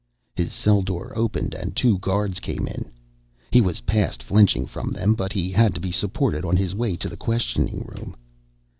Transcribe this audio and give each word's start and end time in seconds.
His 0.35 0.51
cell 0.51 0.81
door 0.81 1.13
opened 1.15 1.53
and 1.53 1.75
two 1.75 1.99
guards 1.99 2.39
came 2.39 2.65
in. 2.65 2.89
He 3.51 3.61
was 3.61 3.81
past 3.81 4.23
flinching 4.23 4.65
from 4.65 4.89
them, 4.91 5.13
but 5.13 5.31
he 5.31 5.51
had 5.51 5.75
to 5.75 5.79
be 5.79 5.91
supported 5.91 6.43
on 6.43 6.57
his 6.57 6.73
way 6.73 6.95
to 6.95 7.07
the 7.07 7.15
questioning 7.15 7.81
room. 7.83 8.15